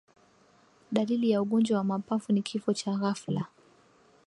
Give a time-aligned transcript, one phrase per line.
[0.91, 3.45] Dalili ya ugonjwa wa mapafu ni kifo cha ghafla